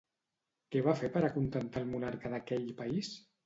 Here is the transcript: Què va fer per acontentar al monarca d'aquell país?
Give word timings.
Què 0.75 0.81
va 0.87 0.95
fer 1.03 1.11
per 1.19 1.23
acontentar 1.29 1.85
al 1.85 1.87
monarca 1.95 2.35
d'aquell 2.35 2.69
país? 2.85 3.17